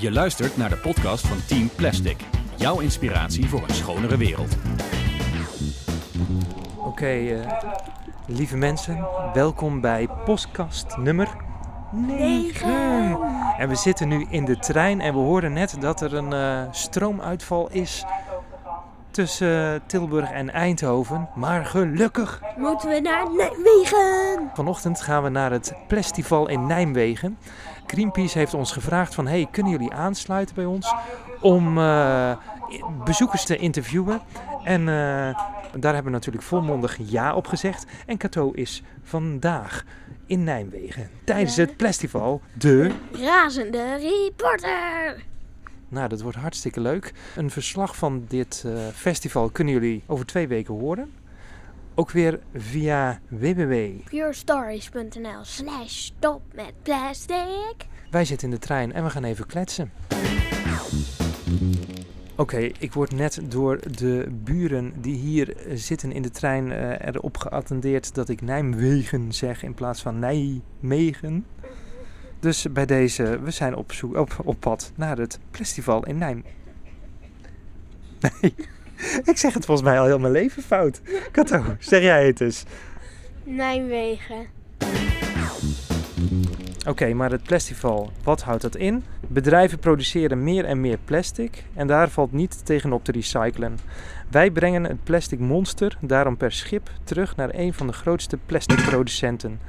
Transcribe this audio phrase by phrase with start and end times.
[0.00, 2.16] Je luistert naar de podcast van Team Plastic.
[2.56, 4.56] Jouw inspiratie voor een schonere wereld.
[6.76, 7.52] Oké, eh,
[8.26, 11.28] lieve mensen, welkom bij podcast nummer
[11.92, 13.18] 9.
[13.58, 16.72] En we zitten nu in de trein en we hoorden net dat er een eh,
[16.72, 18.04] stroomuitval is
[19.10, 21.28] tussen Tilburg en Eindhoven.
[21.34, 24.50] Maar gelukkig, Moeten we naar Nijmegen?
[24.54, 27.38] vanochtend gaan we naar het Plestival in Nijmegen.
[27.90, 30.94] Greenpeace heeft ons gevraagd van, hey, kunnen jullie aansluiten bij ons
[31.40, 32.36] om eh,
[33.04, 34.20] bezoekers te interviewen?
[34.64, 34.86] En eh,
[35.74, 37.86] daar hebben we natuurlijk volmondig ja op gezegd.
[38.06, 39.84] En Cato is vandaag
[40.26, 42.90] in Nijmegen tijdens het Plestival de...
[43.12, 45.24] Razende reporter.
[45.88, 47.12] Nou, dat wordt hartstikke leuk.
[47.36, 51.12] Een verslag van dit eh, festival kunnen jullie over twee weken horen.
[51.98, 53.74] Ook weer via www.
[54.04, 57.86] Purestories.nl slash stop met plastic.
[58.10, 59.92] Wij zitten in de trein en we gaan even kletsen.
[62.36, 67.36] Oké, ik word net door de buren die hier zitten in de trein eh, erop
[67.36, 71.46] geattendeerd dat ik Nijmegen zeg in plaats van Nijmegen.
[72.40, 76.44] Dus bij deze, we zijn op, zoek, op, op pad naar het festival in Nijm.
[78.40, 78.54] Nee,
[79.32, 81.00] ik zeg het volgens mij al heel mijn leven fout.
[81.30, 82.64] Kato, zeg jij het eens.
[83.44, 84.46] Nijmegen.
[86.86, 89.04] Oké, maar het Plastival, wat houdt dat in?
[89.28, 93.78] Bedrijven produceren meer en meer plastic en daar valt niet tegenop te recyclen.
[94.30, 99.60] Wij brengen het plastic monster daarom per schip terug naar een van de grootste plasticproducenten.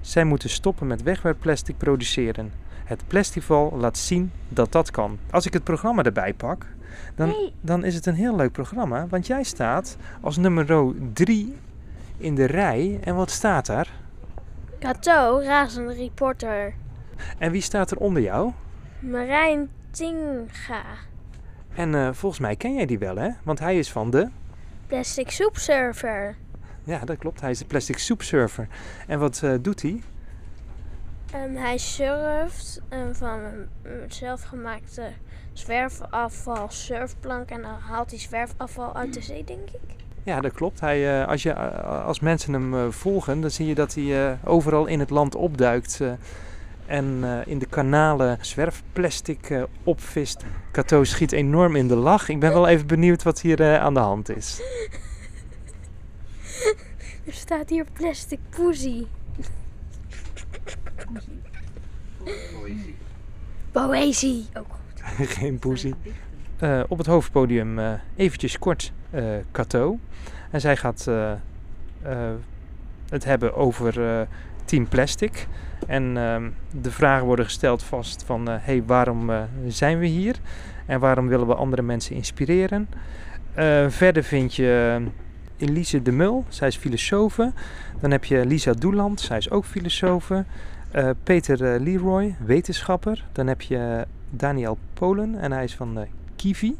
[0.00, 2.52] Zij moeten stoppen met wegwerpplastic produceren.
[2.88, 5.18] Het Plastival laat zien dat dat kan.
[5.30, 6.66] Als ik het programma erbij pak,
[7.14, 11.56] dan, dan is het een heel leuk programma, want jij staat als nummer 3
[12.16, 12.98] in de rij.
[13.02, 13.90] En wat staat daar?
[14.78, 16.74] Kato, razende reporter.
[17.38, 18.52] En wie staat er onder jou?
[18.98, 20.82] Marijn Tinga.
[21.74, 23.30] En eh, volgens mij ken jij die wel, hè?
[23.42, 24.28] Want hij is van de...
[24.86, 26.36] Plastic soepserver.
[26.84, 27.40] Ja, dat klopt.
[27.40, 28.68] Hij is de plastic soepsurfer.
[29.06, 30.02] En wat eh, doet hij?
[31.32, 33.40] En hij surft eh, van
[33.82, 35.10] een zelfgemaakte
[35.52, 37.50] zwerfafval surfplank.
[37.50, 39.98] En dan haalt hij zwerfafval uit de zee, denk ik.
[40.28, 40.80] Ja, dat klopt.
[40.80, 44.38] Hij, eh, als, je, eh, als mensen hem eh, volgen, dan zie je dat hij
[44.44, 46.00] overal in het land opduikt.
[46.86, 50.44] en in de kanalen zwerfplastic opvist.
[50.70, 52.28] Kato schiet enorm in de lach.
[52.28, 54.60] Ik ben wel even benieuwd wat hier aan de hand is.
[57.26, 59.06] Er staat hier plastic poesie.
[63.72, 64.46] Poëzie.
[64.54, 65.02] Ook goed.
[65.38, 65.94] Geen poesie.
[66.58, 69.98] Eh, op het hoofdpodium eh eventjes kort eh Cato.
[70.50, 71.10] En zij gaat
[73.08, 74.26] het hebben over
[74.64, 75.46] Team Plastic.
[75.86, 78.48] En ehm, de vragen worden gesteld vast van...
[78.48, 79.30] hey, waarom
[79.66, 80.36] zijn we hier?
[80.86, 82.88] En waarom willen we andere mensen inspireren?
[83.88, 85.02] Verder vind je
[85.58, 86.44] Elise de Mul.
[86.48, 87.52] Zij is filosofe.
[88.00, 89.20] Dan heb je Lisa Doeland.
[89.20, 90.44] Zij is ook filosofe.
[90.90, 93.24] Eh, Peter eh, Leroy, wetenschapper.
[93.32, 96.06] Dan heb je Daniel Polen en hij is van eh,
[96.36, 96.76] Kiwi.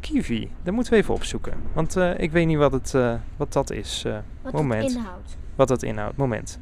[0.00, 1.52] Kiwi, dat moeten we even opzoeken.
[1.72, 4.02] Want eh, ik weet niet wat, het, eh, wat dat is.
[4.06, 4.82] eh, Wat Moment.
[4.82, 5.36] het inhoudt.
[5.54, 6.16] wat dat inhoudt.
[6.16, 6.58] Moment.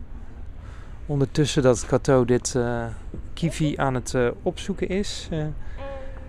[1.07, 2.87] Ondertussen dat Cato dit eh,
[3.33, 5.45] Kiwi aan het eh, opzoeken is, eh,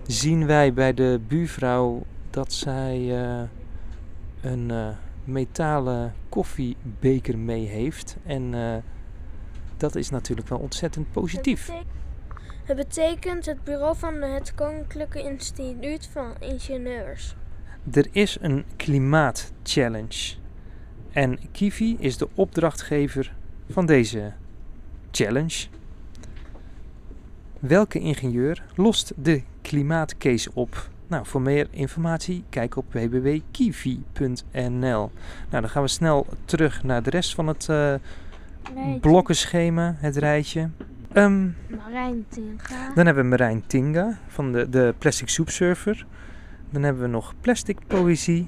[0.08, 3.42] zien wij bij de buurvrouw dat zij eh,
[4.42, 4.88] een eh,
[5.24, 8.18] metalen koffiebeker mee heeft.
[8.26, 8.76] En eh,
[9.84, 11.68] dat is natuurlijk wel ontzettend positief.
[11.68, 11.92] Het betek-
[12.64, 17.36] Het betekent het bureau van het Koninklijke Instituut van Ingenieurs.
[17.92, 20.36] Er is een klimaatchallenge.
[21.12, 23.36] En Kiwi is de opdrachtgever
[23.70, 24.32] van deze
[25.12, 25.68] challenge.
[27.60, 30.90] Welke ingenieur lost de klimaatcase op?
[31.08, 34.72] Nou, voor meer informatie kijk op www.kiwi.nl.
[34.82, 35.10] Nou,
[35.50, 37.70] dan gaan we snel terug naar de rest van het
[39.02, 40.70] blokkenschema, het rijtje.
[41.14, 42.94] Ehm, Marijn Tinga.
[42.96, 46.06] dan hebben we Marijn Tinga van de, de Plastic Soup Surfer.
[46.70, 48.48] Dan hebben we nog Plastic Poëzie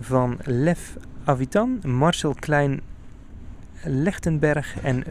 [0.00, 2.80] van Lef Avitan, Marcel Klein
[3.84, 5.04] Lechtenberg en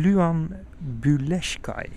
[0.00, 1.88] Luan Buleshkai.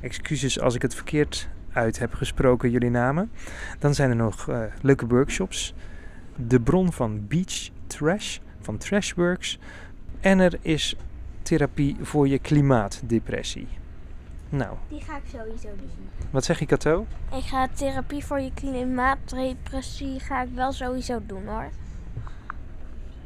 [0.00, 3.30] Excuses als ik het verkeerd uit heb gesproken, jullie namen.
[3.78, 5.74] Dan zijn er nog eh, leuke workshops.
[6.36, 9.58] De bron van Beach Trash van Trashworks.
[10.22, 10.96] En er is
[11.42, 13.68] therapie voor je klimaatdepressie.
[14.48, 15.90] Nou, Die ga ik sowieso doen.
[16.30, 17.06] wat zeg je, Kato?
[17.36, 21.68] Ik ga therapie voor je klimaatdepressie ga ik wel sowieso doen hoor.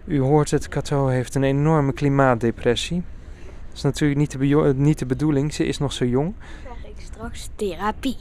[0.04, 3.02] U hoort het, Kato heeft een enorme klimaatdepressie.
[3.68, 6.34] Dat is natuurlijk niet de, bejo- niet de bedoeling, ze is nog zo jong.
[6.62, 8.16] Krijg ik straks therapie.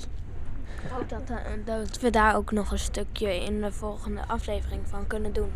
[0.91, 5.07] hoop dat, eh, dat we daar ook nog een stukje in de volgende aflevering van
[5.07, 5.49] kunnen doen.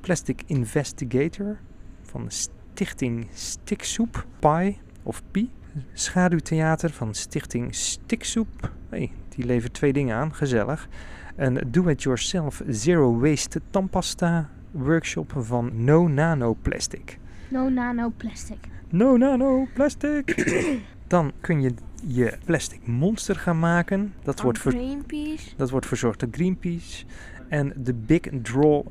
[0.00, 1.58] Plastic Investigator
[2.02, 5.50] van Stichting Stiksoep, Pi of Pi.
[5.92, 8.72] Schaduwtheater van Stichting Stiksoep.
[8.88, 10.88] Hey, die levert twee dingen aan, gezellig.
[11.36, 17.18] Een do-it-yourself zero waste tandpasta workshop van No Nano Plastic.
[17.48, 18.58] No nano plastic.
[18.88, 20.34] No Nano Plastic!
[21.06, 21.74] Dan kun je
[22.06, 24.14] je plastic monster gaan maken.
[24.22, 25.50] Dat wordt, ver- Greenpeace.
[25.56, 27.04] dat wordt verzorgd door Greenpeace.
[27.48, 28.86] En de Big Draw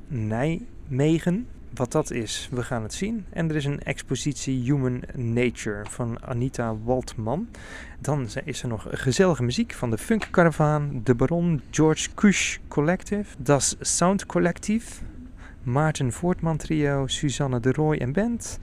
[0.89, 1.47] Nijmegen.
[1.73, 3.25] Wat dat is, we gaan het zien.
[3.29, 7.47] En er is een expositie Human Nature van Anita Waldman.
[7.99, 13.35] Dan is er nog gezellige muziek van de Funk Caravan, de Baron, George Kush Collective,
[13.37, 15.01] Das Sound Collective,
[15.63, 18.59] Maarten Voortman Trio, Suzanne de Rooij en Band,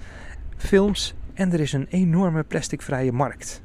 [0.56, 3.62] films en er is een enorme plasticvrije markt.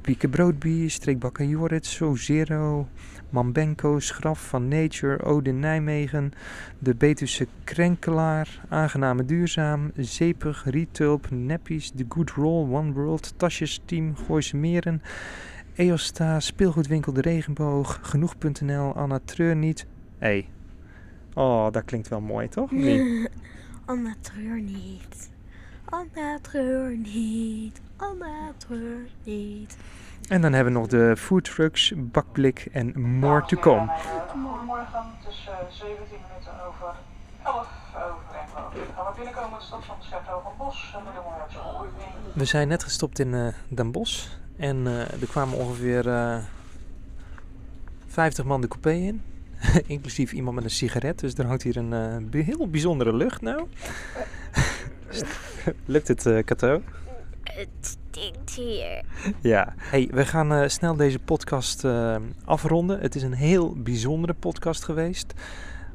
[0.00, 2.88] Pieke Broodbie, Streekbakker Jorrit, Zero,
[3.30, 6.32] Mambenko, Graf van Nature, Ode Nijmegen,
[6.78, 14.16] de Betuwse Krenkelaar, Aangename Duurzaam, Zeepig, Rietulp, Neppies, The Good Roll, One World, Tasjes Team,
[14.16, 15.02] Gooise Meren,
[15.74, 19.86] Eosta, Speelgoedwinkel De Regenboog, Genoeg.nl, Anna Treur niet.
[20.18, 20.48] Hé, hey.
[21.34, 22.70] oh, dat klinkt wel mooi toch?
[23.90, 25.30] Anna treur niet.
[25.90, 27.80] Anna treur niet.
[27.96, 29.76] Anna treur niet.
[30.28, 33.92] En dan hebben we nog de food trucks, bakblik en more to come.
[34.28, 36.94] Goedemorgen, het is eh, 17 minuten over
[37.44, 38.36] 11 over
[38.74, 42.82] 1 Gaan we binnenkomen in de stad van Scheptogenbos en we doen we zijn net
[42.82, 44.26] gestopt in eh Den Bosch
[44.56, 46.38] en eh, er kwamen ongeveer eh
[48.06, 49.22] 50 man de coupé in.
[49.86, 51.92] Inclusief iemand met een sigaret, dus er hangt hier een
[52.32, 53.66] eh, heel bijzondere lucht nou.
[55.84, 56.82] Lukt het, eh Kato?
[57.42, 59.02] Het stinkt hier.
[59.40, 59.74] Ja.
[59.76, 63.00] Hey, we gaan eh, snel deze podcast eh, afronden.
[63.00, 65.34] Het is een heel bijzondere podcast geweest.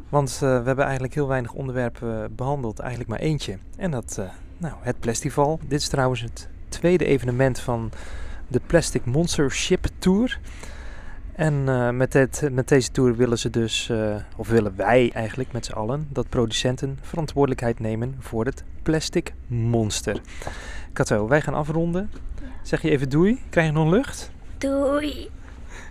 [0.09, 2.79] Want we hebben eigenlijk heel weinig onderwerpen behandeld.
[2.79, 3.57] Eigenlijk maar eentje.
[3.77, 4.19] En dat,
[4.57, 5.59] nou, het Plastival.
[5.67, 7.91] Dit is trouwens het tweede evenement van
[8.47, 10.39] de Plastic Monster Ship Tour.
[11.35, 15.51] En eh, met, dit, met deze tour willen ze dus, eh, of willen wij eigenlijk
[15.51, 20.21] met z'n allen, dat producenten verantwoordelijkheid nemen voor het plastic monster.
[20.93, 22.11] Kato, wij gaan afronden.
[22.61, 23.41] Zeg je even doei?
[23.49, 24.31] Krijg je nog lucht?
[24.57, 25.29] Doei.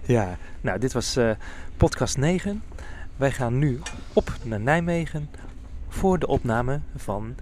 [0.02, 1.30] Ja, nou, dit was eh,
[1.76, 2.62] podcast 9.
[3.16, 3.80] Wij gaan nu
[4.12, 5.30] op naar Nijmegen
[5.88, 7.34] voor de opname van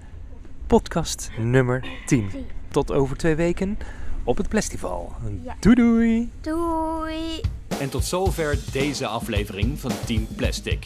[0.67, 2.31] podcast nummer 10.
[2.69, 3.79] Tot over twee weken
[4.25, 5.13] op het Plastival.
[5.43, 5.57] Ja.
[5.61, 6.31] Doei doei!
[6.41, 7.41] Doei.
[7.81, 10.85] En tot zover deze aflevering van Team Plastic.